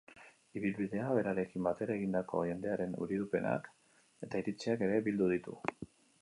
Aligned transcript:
Ibilbidea 0.59 1.09
berarekin 1.17 1.67
batera 1.67 1.93
egindako 1.97 2.41
jendearen 2.47 2.97
irudipenak 3.09 3.69
eta 4.29 4.43
iritziak 4.45 4.87
ere 4.89 4.99
bildu 5.11 5.29
ditu. 5.35 5.59